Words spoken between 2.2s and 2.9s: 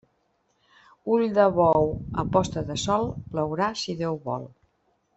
a posta de